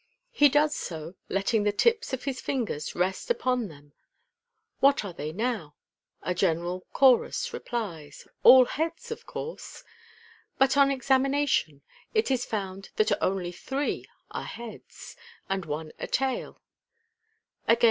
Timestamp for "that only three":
12.95-14.07